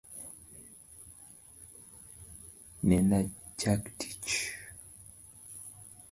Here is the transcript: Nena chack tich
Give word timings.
Nena 2.87 3.19
chack 3.59 3.83
tich 3.99 4.35